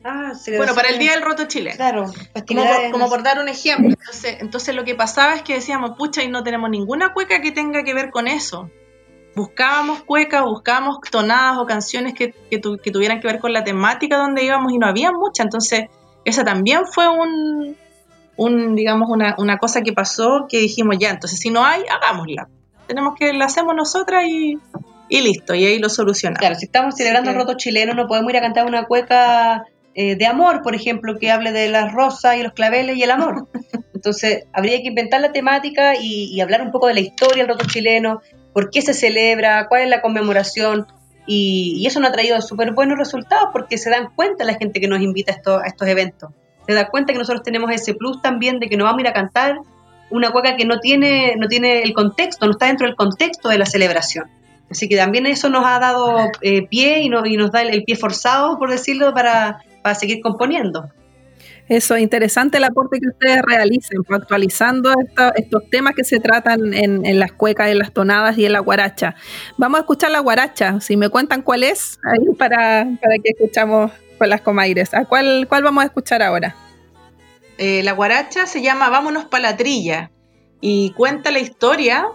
[0.09, 1.77] Ah, se bueno, para el Día del Roto Chileno.
[1.77, 2.05] Claro,
[2.47, 3.89] Como por, como por dar un ejemplo.
[3.99, 7.51] Entonces, entonces lo que pasaba es que decíamos, pucha, y no tenemos ninguna cueca que
[7.51, 8.71] tenga que ver con eso.
[9.35, 13.65] Buscábamos cuecas, buscábamos tonadas o canciones que, que tu- que tuvieran que ver con la
[13.65, 15.43] temática donde íbamos y no había mucha.
[15.43, 15.87] Entonces,
[16.25, 17.77] esa también fue un,
[18.37, 22.49] un digamos, una, una cosa que pasó que dijimos, ya, entonces si no hay, hagámosla.
[22.87, 24.59] Tenemos que la hacemos nosotras y,
[25.09, 26.39] y listo, y ahí lo solucionamos.
[26.39, 29.65] Claro, si estamos celebrando Así el roto chileno, no podemos ir a cantar una cueca
[29.97, 33.11] eh, de amor, por ejemplo, que hable de las rosas y los claveles y el
[33.11, 33.49] amor.
[33.95, 37.49] Entonces, habría que inventar la temática y, y hablar un poco de la historia del
[37.49, 38.21] roto chileno,
[38.53, 40.87] por qué se celebra, cuál es la conmemoración.
[41.27, 44.81] Y, y eso nos ha traído súper buenos resultados porque se dan cuenta la gente
[44.81, 46.31] que nos invita a estos, a estos eventos.
[46.67, 49.09] Se da cuenta que nosotros tenemos ese plus también de que no vamos a ir
[49.09, 49.57] a cantar
[50.11, 53.59] una cueca que no tiene, no tiene el contexto, no está dentro del contexto de
[53.59, 54.31] la celebración.
[54.71, 57.71] Así que también eso nos ha dado eh, pie y, no- y nos da el,
[57.75, 60.91] el pie forzado, por decirlo, para, para seguir componiendo.
[61.69, 66.75] Eso, interesante el aporte que ustedes realicen, pues, actualizando esta- estos temas que se tratan
[66.75, 69.15] en, en las cuecas, en las tonadas y en la guaracha.
[69.57, 73.93] Vamos a escuchar la guaracha, si me cuentan cuál es, ahí para, para que escuchamos
[74.19, 74.93] con las comaires.
[74.93, 76.57] ¿A cuál, cuál vamos a escuchar ahora?
[77.59, 80.11] Eh, la guaracha se llama Vámonos pa' la trilla
[80.61, 82.07] y cuenta la historia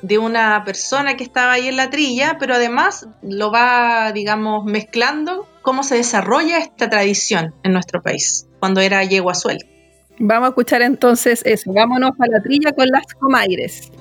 [0.00, 5.46] de una persona que estaba ahí en la trilla, pero además lo va, digamos, mezclando
[5.68, 9.66] cómo se desarrolla esta tradición en nuestro país, cuando era yegua suelta.
[10.18, 13.92] Vamos a escuchar entonces eso, vámonos a la trilla con las comaires.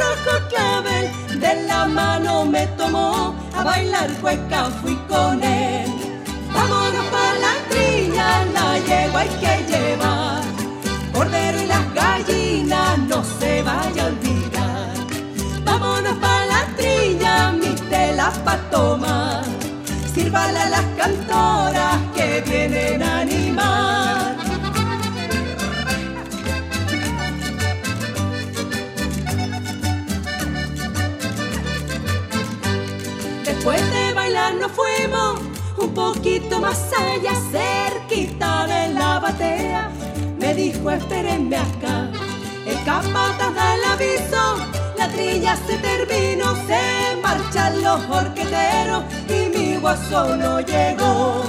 [0.00, 1.04] Rojo clavel.
[1.40, 3.34] De la mano me tomó.
[3.54, 5.88] A bailar cueca fui con él.
[6.54, 10.42] Vámonos pa' la trilla, la yegua hay que llevar.
[11.12, 14.94] Cordero y las gallinas no se vaya a olvidar.
[15.64, 19.44] Vámonos pa' la trilla, mis telas pa' tomar.
[20.14, 23.59] Sírvale a las cantoras que vienen a animar.
[34.58, 35.40] Nos fuimos
[35.76, 39.90] un poquito más allá, cerquita de la batea.
[40.38, 42.10] Me dijo, espérenme acá.
[42.66, 44.56] El capataz da el aviso,
[44.96, 51.42] la trilla se terminó, se marchan los horqueteros y mi guaso no llegó.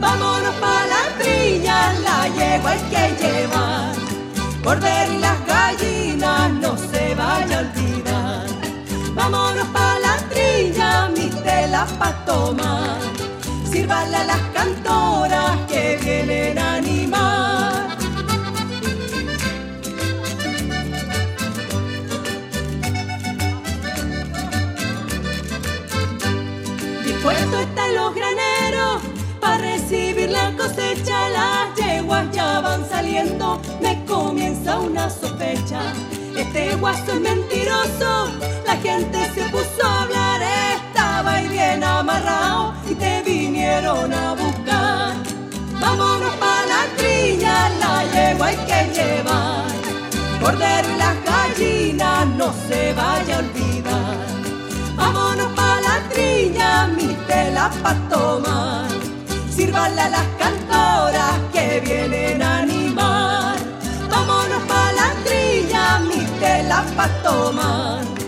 [0.00, 3.94] Vámonos pa' la trilla, la yegua hay que llevar.
[4.62, 8.46] Cordero y las gallinas no se vaya a olvidar.
[9.14, 9.91] Vámonos pa' la trilla,
[11.72, 13.00] mis telas pa' tomar.
[13.70, 17.96] Sírvale a las cantoras que vienen a animar.
[27.04, 29.02] Dispuestos están los graneros
[29.40, 31.28] para recibir la cosecha.
[31.30, 35.80] Las yeguas ya van saliendo, me comienza una sospecha.
[36.36, 38.28] Este guaso es mentiroso,
[38.66, 40.61] la gente se puso a hablar.
[41.22, 45.14] Estaba ahí bien amarrado y te vinieron a buscar.
[45.80, 49.70] Vámonos pa' la trilla, la yegua hay que llevar.
[50.40, 54.16] Cordero y las gallinas no se vaya a olvidar.
[54.96, 58.88] Vámonos pa' la trilla, mis telas pa' tomar.
[59.48, 63.54] Sírvale a las cantoras que vienen a animar.
[64.10, 68.21] Vámonos pa' la trilla, mis telas pa' tomar.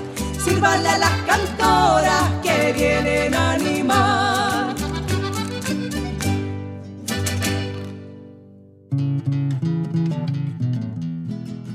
[0.45, 4.75] Sírvale a las cantoras que vienen a animar.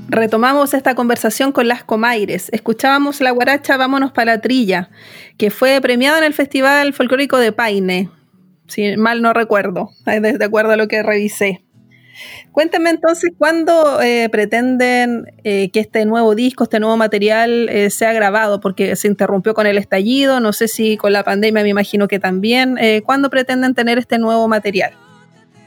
[0.08, 2.48] Retomamos esta conversación con las comaires.
[2.52, 4.90] Escuchábamos la guaracha Vámonos para la trilla,
[5.36, 8.08] que fue premiada en el Festival Folclórico de Paine,
[8.68, 11.64] si mal no recuerdo, de, de acuerdo a lo que revisé.
[12.52, 18.12] Cuéntenme entonces cuándo eh, pretenden eh, que este nuevo disco, este nuevo material eh, sea
[18.12, 22.08] grabado, porque se interrumpió con el estallido, no sé si con la pandemia me imagino
[22.08, 22.76] que también.
[23.04, 24.92] ¿Cuándo pretenden tener este nuevo material?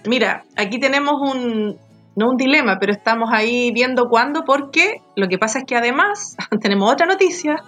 [0.06, 1.78] Mira, aquí tenemos un,
[2.16, 6.36] no un dilema, pero estamos ahí viendo cuándo, porque lo que pasa es que además
[6.62, 7.58] tenemos otra noticia.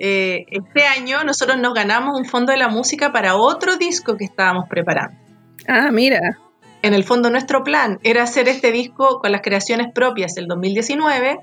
[0.00, 4.68] Este año nosotros nos ganamos un fondo de la música para otro disco que estábamos
[4.68, 5.18] preparando.
[5.66, 6.38] Ah, mira.
[6.82, 11.38] En el fondo nuestro plan era hacer este disco con las creaciones propias del 2019,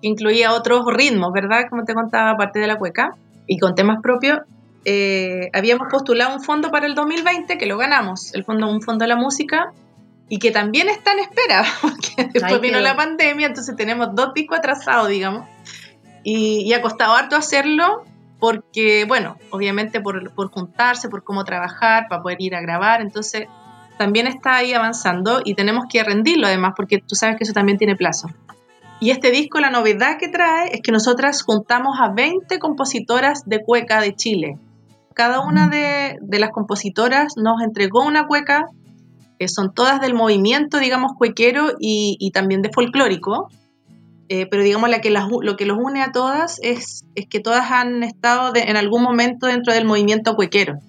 [0.00, 1.64] que incluía otros ritmos, ¿verdad?
[1.68, 3.16] Como te contaba, aparte de la cueca,
[3.46, 4.40] y con temas propios.
[4.84, 9.02] Eh, habíamos postulado un fondo para el 2020 que lo ganamos, el fondo, un fondo
[9.02, 9.72] de la música,
[10.28, 14.58] y que también está en espera, porque después vino la pandemia, entonces tenemos dos discos
[14.58, 15.48] atrasados, digamos.
[16.22, 18.04] Y, ha costado harto hacerlo
[18.38, 23.48] porque, bueno, obviamente por, por, juntarse, por cómo trabajar, para poder ir a grabar, entonces
[23.98, 27.76] también está ahí avanzando y tenemos que rendirlo además, porque tú sabes que eso también
[27.76, 28.28] tiene plazo.
[29.00, 33.62] Y este disco, la novedad que trae es que nosotras juntamos a 20 compositoras de
[33.62, 34.58] cueca de Chile.
[35.14, 38.66] Cada una de, de las compositoras nos entregó una cueca,
[39.38, 43.48] que son todas del movimiento, digamos, cuequero y, y también de folclórico,
[44.28, 47.70] eh, pero digamos la que lo que los une a todas es, es que todas
[47.70, 50.80] han estado en algún momento dentro del movimiento cuequero.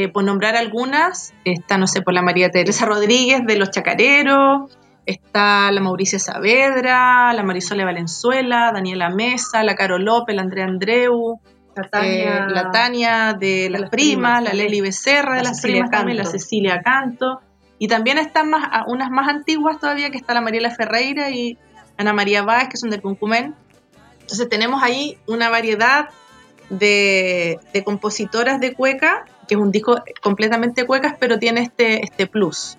[0.00, 4.78] Eh, por nombrar algunas, está, no sé, por la María Teresa Rodríguez de Los Chacareros,
[5.06, 11.40] está la Mauricia Saavedra, la Marisole Valenzuela, Daniela Mesa, la Caro López, la Andrea Andreu,
[11.74, 16.80] la Tania, eh, de Las, Primas, la Leli Becerra de Las Primas también, la Cecilia
[16.80, 17.40] Canto.
[17.80, 21.58] Y también están más, unas más antiguas todavía, que está la Mariela Ferreira y
[21.96, 23.56] Ana María Báez, que son del Cuncumén.
[24.20, 26.10] Entonces tenemos ahí una variedad
[26.70, 32.76] de, compositoras de cueca, que es un disco completamente cuecas, pero tiene este, este plus.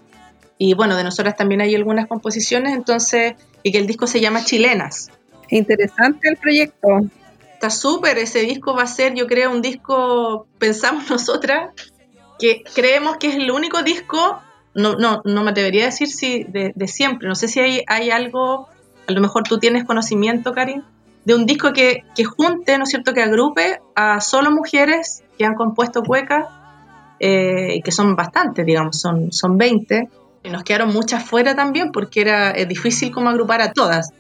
[0.57, 4.43] Y bueno, de nosotras también hay algunas composiciones, entonces, y que el disco se llama
[4.43, 5.09] Chilenas.
[5.49, 6.87] Interesante el proyecto.
[7.53, 11.71] Está súper, ese disco va a ser, yo creo, un disco, pensamos nosotras,
[12.39, 14.39] que creemos que es el único disco,
[14.73, 18.11] no, no, no me debería decir si de, de siempre, no sé si hay, hay
[18.11, 18.69] algo
[19.09, 20.83] a lo mejor tú tienes conocimiento, Karin,
[21.25, 25.45] de un disco que, que junte, ¿no es cierto?, que agrupe a solo mujeres que
[25.45, 26.45] han compuesto cuecas,
[27.19, 30.09] eh, que son bastantes, digamos, son, son 20.
[30.43, 34.13] Y nos quedaron muchas fuera también porque era difícil como agrupar a todas,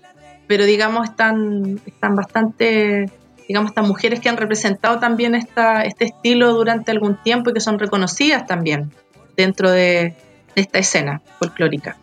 [0.47, 3.09] pero digamos, están, están bastante,
[3.47, 7.61] digamos, estas mujeres que han representado también esta, este estilo durante algún tiempo y que
[7.61, 8.91] son reconocidas también
[9.37, 10.15] dentro de,
[10.55, 11.95] de esta escena folclórica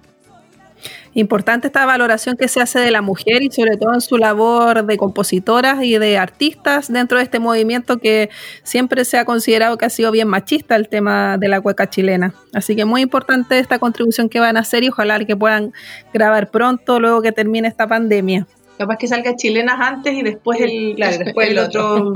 [1.20, 4.84] importante esta valoración que se hace de la mujer y sobre todo en su labor
[4.84, 8.28] de compositoras y de artistas dentro de este movimiento que
[8.62, 12.34] siempre se ha considerado que ha sido bien machista el tema de la cueca chilena.
[12.52, 15.72] Así que muy importante esta contribución que van a hacer y ojalá que puedan
[16.12, 18.46] grabar pronto luego que termine esta pandemia.
[18.76, 22.12] Capaz que salga chilenas antes y después el, después el otro.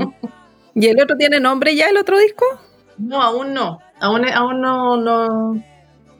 [0.75, 2.45] ¿Y el otro tiene nombre ya, el otro disco?
[2.99, 3.79] No, aún no.
[3.99, 5.63] Aún, aún no, no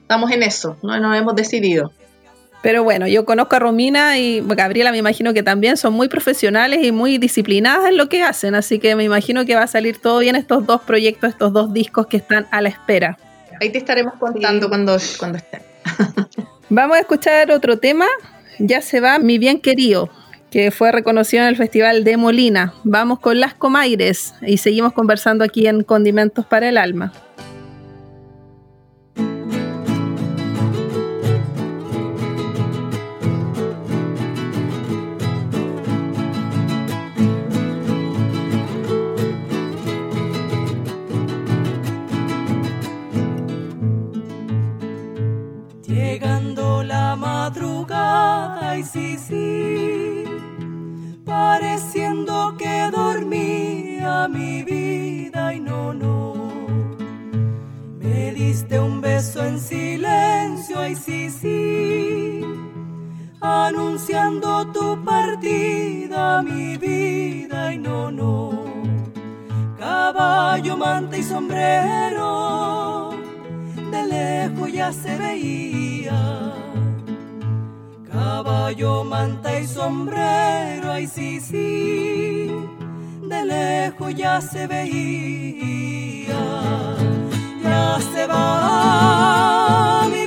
[0.00, 1.92] estamos en eso, no nos hemos decidido.
[2.62, 6.84] Pero bueno, yo conozco a Romina y Gabriela me imagino que también son muy profesionales
[6.84, 9.98] y muy disciplinadas en lo que hacen, así que me imagino que va a salir
[9.98, 13.18] todo bien estos dos proyectos, estos dos discos que están a la espera.
[13.60, 15.62] Ahí te estaremos contando cuando, cuando estén.
[16.68, 18.06] Vamos a escuchar otro tema,
[18.58, 20.08] ya se va Mi Bien Querido,
[20.50, 22.74] que fue reconocido en el Festival de Molina.
[22.84, 27.12] Vamos con Las Comaires y seguimos conversando aquí en Condimentos para el Alma.
[48.82, 50.24] Sí, sí,
[51.24, 56.34] pareciendo que dormía mi vida y no, no.
[57.98, 62.40] Me diste un beso en silencio, ay sí, sí,
[63.40, 68.64] anunciando tu partida, mi vida y no, no.
[69.78, 73.10] Caballo, manta y sombrero,
[73.90, 76.51] de lejos ya se veía
[78.52, 82.52] Caballo, manta y sombrero, ay sí, sí,
[83.22, 86.36] de lejos ya se veía,
[87.62, 90.21] ya se va mi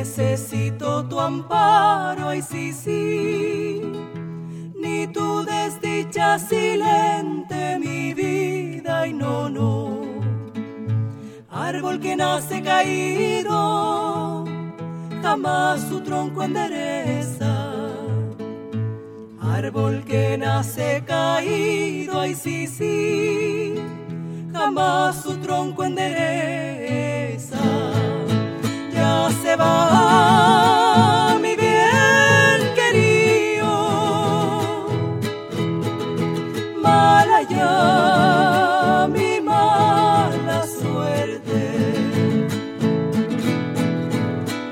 [0.00, 3.82] necesito tu amparo, ay, sí, sí.
[4.82, 10.00] Ni tu desdicha silente, mi vida, y no, no.
[11.50, 14.46] Árbol que nace caído,
[15.22, 17.52] jamás su tronco endereza
[19.42, 23.74] Árbol que nace caído, ay sí, sí,
[24.54, 26.69] jamás su tronco endereza.
[29.30, 33.74] Ya se va mi bien querido,
[36.82, 41.62] mal allá mi mala suerte.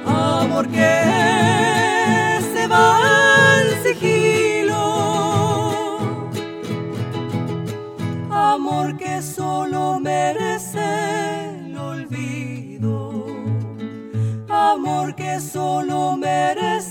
[0.04, 1.27] Amor que
[15.18, 16.87] que solo merece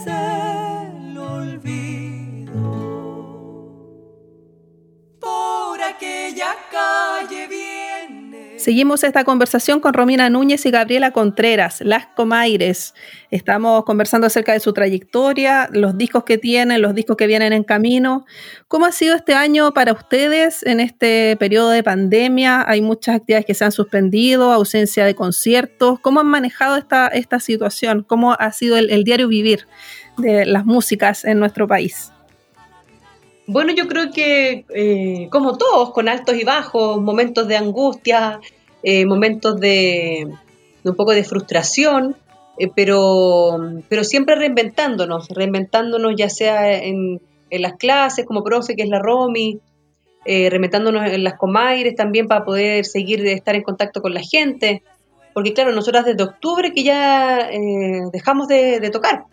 [8.67, 12.93] Seguimos esta conversación con Romina Núñez y Gabriela Contreras, Las Comaires.
[13.31, 17.63] Estamos conversando acerca de su trayectoria, los discos que tienen, los discos que vienen en
[17.63, 18.25] camino.
[18.67, 22.65] ¿Cómo ha sido este año para ustedes en este periodo de pandemia?
[22.67, 26.01] Hay muchas actividades que se han suspendido, ausencia de conciertos.
[26.01, 28.03] ¿Cómo han manejado esta, esta situación?
[28.05, 29.65] ¿Cómo ha sido el, diario vivir
[30.17, 32.11] de las músicas en nuestro país?
[33.49, 38.41] Bueno, yo creo que eh, como todos, con altos y bajos, momentos de angustia,
[38.89, 40.29] eh, momentos de,
[40.85, 42.15] un poco de frustración,
[42.57, 43.59] eh, pero,
[43.89, 47.19] pero siempre reinventándonos, reinventándonos ya sea en,
[47.51, 49.59] las clases como profe, que es la Romy,
[50.23, 54.21] eh, reinventándonos en las comaires también para poder seguir de estar en contacto con la
[54.21, 54.83] gente,
[55.33, 59.25] porque claro, nosotras desde octubre que ya eh, dejamos de, de tocar,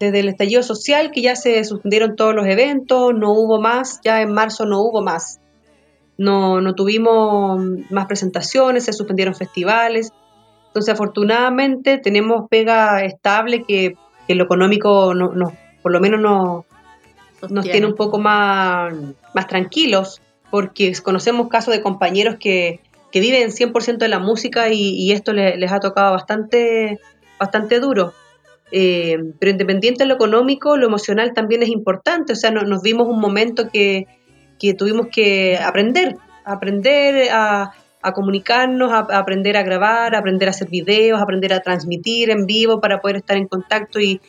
[0.00, 4.20] desde el estallido social que ya se suspendieron todos los eventos, no hubo más, ya
[4.20, 5.39] en marzo no hubo más.
[6.20, 7.58] No, no tuvimos
[7.88, 10.12] más presentaciones, se suspendieron festivales.
[10.66, 13.94] Entonces, afortunadamente, tenemos pega estable que,
[14.28, 15.52] que lo económico no, no-
[15.82, 16.66] por lo menos no,
[17.48, 18.92] nos tiene un poco más,
[19.34, 24.90] más tranquilos, porque conocemos casos de compañeros que, que viven 100% de la música y,
[24.90, 26.98] y esto le- les ha tocado bastante,
[27.38, 28.12] bastante duro.
[28.72, 32.34] Eh, pero independiente de lo económico, lo emocional también es importante.
[32.34, 34.06] O sea, no- nos vimos un momento que,
[34.60, 37.72] que tuvimos que aprender, aprender a,
[38.14, 43.00] comunicarnos, a, aprender a grabar, aprender a hacer videos, aprender a transmitir en vivo para
[43.00, 44.20] poder estar en contacto y,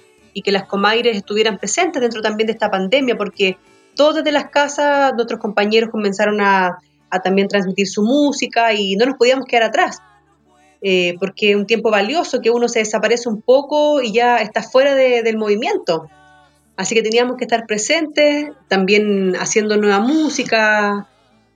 [0.44, 3.58] que las comaires estuvieran presentes dentro también de esta pandemia, porque
[3.98, 6.80] todos desde las casas, nuestros compañeros comenzaron a,
[7.22, 10.00] también transmitir su música y no nos podíamos quedar atrás
[10.82, 14.64] eh, porque es un tiempo valioso que uno se desaparece un poco y ya está
[14.64, 16.10] fuera de- del movimiento.
[16.82, 21.08] Así que teníamos que estar presentes, también haciendo nueva música.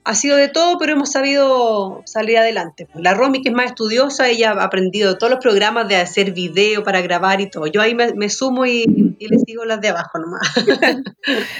[0.04, 2.86] Ha sido de todo, pero hemos sabido salir adelante.
[2.94, 6.84] La Romy, que es más estudiosa, ella ha aprendido todos los programas de hacer video
[6.84, 7.66] para grabar y todo.
[7.66, 10.42] Yo ahí me, sumo y, y le sigo las de abajo nomás.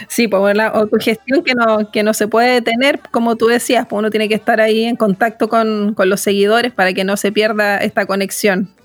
[0.06, 3.98] Sí, pues la autogestión que no, que no se puede detener, como tú decías, pues
[3.98, 7.32] uno tiene que estar ahí en contacto con, con los seguidores para que no se
[7.32, 8.75] pierda esta conexión.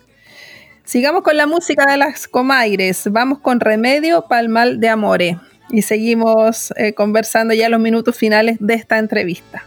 [0.91, 3.07] Sigamos con la música de las comaires.
[3.09, 5.37] Vamos con Remedio Palmal de Amore.
[5.69, 9.63] Y seguimos eh, conversando ya los minutos finales de esta entrevista.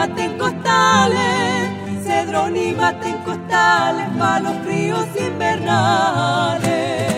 [0.00, 2.04] Mate costales.
[2.04, 4.08] Cedrón y mate costales.
[4.18, 7.09] Pa' los fríos invernales.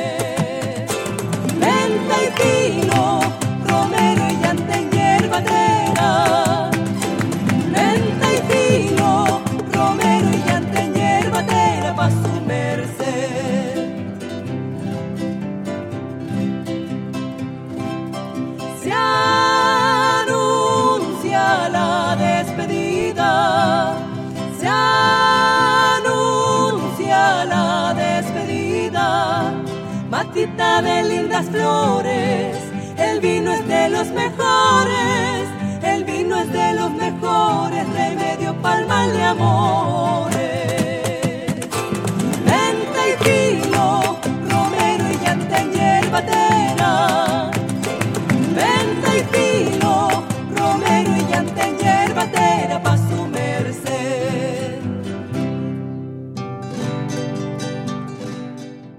[33.88, 35.48] Los mejores,
[35.82, 40.31] el vino es de los mejores, remedio pa'l mal de amores.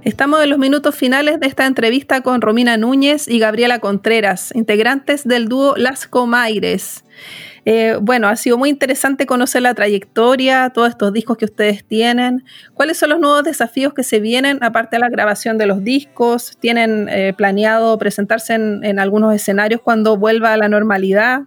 [0.06, 5.26] Estamos en los minutos finales de esta entrevista con Romina Núñez y Gabriela Contreras, integrantes
[5.26, 7.06] del dúo Las Comaires.
[7.64, 12.44] Eh, bueno, ha sido muy interesante conocer la trayectoria, todos estos discos que ustedes tienen.
[12.74, 16.58] ¿Cuáles son los nuevos desafíos que se vienen, aparte de la grabación de los discos?
[16.60, 21.44] ¿Tienen eh, planeado presentarse en, en algunos escenarios cuando vuelva a la normalidad?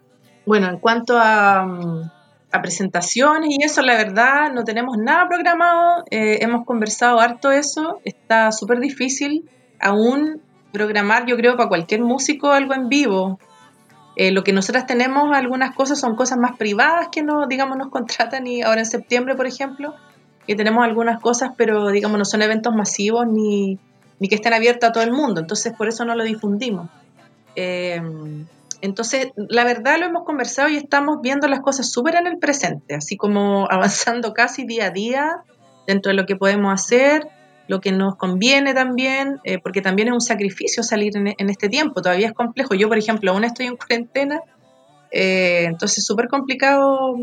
[0.46, 2.10] Bueno, en cuanto a, mm,
[2.56, 6.04] a presentaciones y eso, la verdad, no tenemos nada programado.
[6.10, 8.00] Eh, hemos conversado harto eso.
[8.04, 9.48] Está súper difícil
[9.80, 10.40] aún
[10.72, 13.38] programar, yo creo, para cualquier músico algo en vivo.
[14.16, 17.88] Eh, lo que nosotras tenemos, algunas cosas son cosas más privadas que no, digamos, nos
[17.90, 19.94] contratan y ahora en septiembre, por ejemplo,
[20.46, 23.78] que tenemos algunas cosas, pero digamos, no son eventos masivos ni,
[24.18, 25.40] ni que estén abiertos a todo el mundo.
[25.40, 26.88] Entonces, por eso no lo difundimos.
[27.54, 28.00] Eh,
[28.80, 32.94] entonces, la verdad lo hemos conversado y estamos viendo las cosas súper en el presente,
[32.94, 35.36] así como avanzando casi día a día
[35.86, 37.28] dentro de lo que podemos hacer,
[37.68, 42.00] lo que nos conviene también, eh, porque también es un sacrificio salir en, este tiempo,
[42.00, 42.74] todavía es complejo.
[42.74, 44.40] Yo, por ejemplo, aún estoy en cuarentena,
[45.10, 47.16] eh, entonces es súper complicado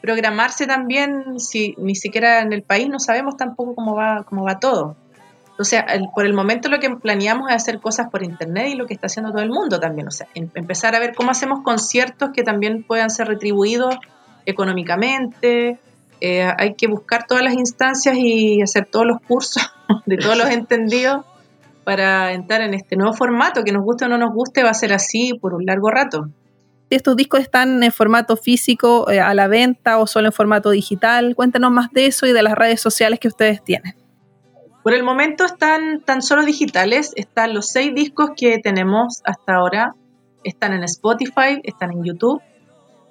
[0.00, 4.58] programarse también, si ni siquiera en el país no sabemos tampoco cómo va, cómo va
[4.58, 4.96] todo.
[5.58, 8.74] O sea, el, por el momento lo que planeamos es hacer cosas por internet y
[8.74, 10.08] lo que está haciendo todo el mundo también.
[10.08, 13.94] O sea, em, empezar a ver cómo hacemos conciertos que también puedan ser retribuidos
[14.46, 15.78] económicamente.
[16.20, 19.62] Eh, hay que buscar todas las instancias y hacer todos los cursos
[20.06, 21.24] de todos los entendidos
[21.84, 24.74] para entrar en este nuevo formato, que nos guste o no nos guste, va a
[24.74, 26.28] ser así por un largo rato.
[26.90, 31.34] ¿Estos discos están en formato físico eh, a la venta o solo en formato digital?
[31.36, 34.03] Cuéntanos más de eso y de las redes sociales que ustedes tienen.
[34.84, 39.94] Por el momento están tan solo digitales, están los seis discos que tenemos hasta ahora,
[40.44, 42.42] están en Spotify, están en YouTube,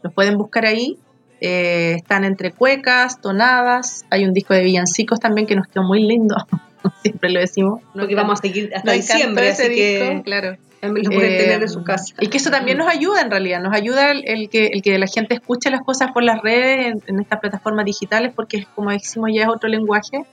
[0.03, 0.99] los pueden buscar ahí,
[1.41, 6.03] eh, están entre cuecas, tonadas, hay un disco de villancicos también que nos quedó muy
[6.03, 6.36] lindo,
[7.01, 7.82] siempre lo decimos.
[7.91, 10.57] Porque vamos a seguir hasta diciembre, ese así disco, que claro.
[10.84, 12.13] lo pueden Eh, tener en su casa.
[12.19, 14.99] Y que eso también nos ayuda en realidad, nos ayuda el, el que, el que
[14.99, 18.91] la gente escuche las cosas por las redes, en, en estas plataformas digitales, porque como
[18.91, 20.24] decimos ya es otro lenguaje.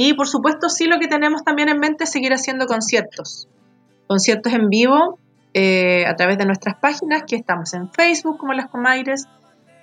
[0.00, 3.48] Y por supuesto sí lo que tenemos también en mente es seguir haciendo conciertos,
[4.06, 5.18] conciertos en vivo
[5.54, 9.24] eh, a través de nuestras páginas, que estamos en Facebook como Las Comaires,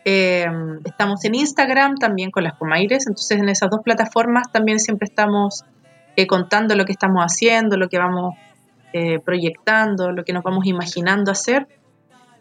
[0.06, 0.46] eh,
[0.86, 5.66] estamos en Instagram también con Las Comaires, entonces en esas dos plataformas también siempre estamos
[6.16, 8.36] eh, contando lo que estamos haciendo, lo que vamos
[9.26, 11.68] proyectando, lo que nos vamos imaginando hacer.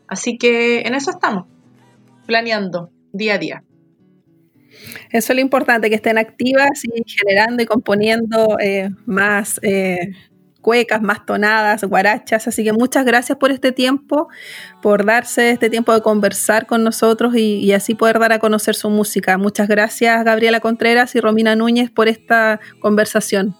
[0.06, 1.48] Así que en eso estamos,
[2.26, 3.64] planeando día a día.
[5.10, 10.12] Eso es lo importante, que estén activas y generando y componiendo eh, más eh,
[10.64, 12.48] cuecas, más tonadas, guarachas.
[12.48, 14.28] Así que muchas gracias por este tiempo,
[14.82, 18.88] por darse este tiempo de conversar con nosotros y, así poder dar a conocer su
[18.90, 19.36] música.
[19.38, 23.54] Muchas gracias Gabriela Contreras y Romina Núñez por esta conversación.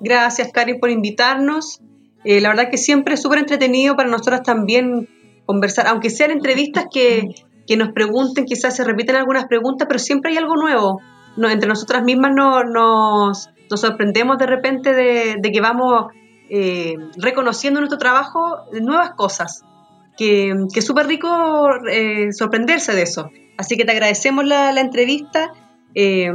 [0.00, 1.80] Gracias, Cari, por invitarnos.
[2.24, 5.08] Eh, la verdad que siempre es súper entretenido para nosotros también
[5.46, 7.34] conversar, aunque sean entrevistas que,
[7.72, 11.00] que nos pregunten, quizás se repiten algunas preguntas, pero siempre hay algo nuevo.
[11.36, 16.08] Entre nosotras mismas no, nos, nos sorprendemos de repente de, que vamos
[16.50, 19.62] eh, reconociendo en nuestro trabajo nuevas cosas,
[20.18, 23.30] que, que es súper rico eh, sorprenderse de eso.
[23.56, 25.52] Así que te agradecemos la, entrevista.
[25.94, 26.30] Eh,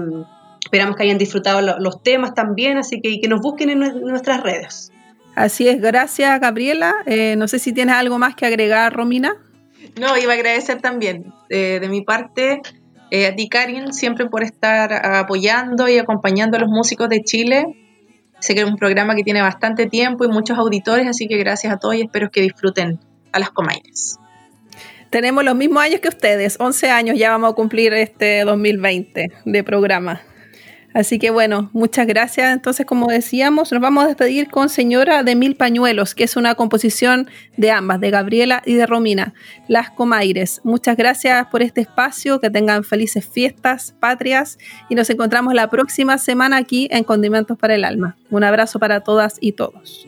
[0.63, 4.01] esperamos que hayan disfrutado lo- los temas también, así que, que nos busquen en nue-
[4.01, 4.91] nuestras redes.
[5.35, 6.95] Así es, gracias Gabriela.
[7.37, 9.35] No sé si tienes algo más que agregar, Romina.
[9.95, 12.61] No, iba a agradecer también eh, de mi parte
[13.09, 17.65] eh, a ti, Karin, siempre por estar apoyando y acompañando a los músicos de Chile.
[18.39, 21.73] Sé que es un programa que tiene bastante tiempo y muchos auditores, así que gracias
[21.73, 22.99] a todos y espero que disfruten
[23.31, 24.19] a las Comaires.
[25.09, 29.63] Tenemos los mismos años que ustedes, 11 años ya vamos a cumplir este 2020 de
[29.63, 30.21] programa.
[30.97, 32.51] Así que bueno, muchas gracias.
[32.51, 36.55] Entonces, como decíamos, nos vamos a despedir con Señora de Mil Pañuelos, que es una
[36.55, 39.35] composición de ambas, de Gabriela y de Romina,
[39.67, 40.59] Las Comaires.
[40.63, 44.57] Muchas gracias por este espacio, que tengan felices fiestas patrias
[44.89, 48.17] y nos encontramos la próxima semana aquí en Condimentos para el Alma.
[48.31, 50.07] Un abrazo para todas y todos.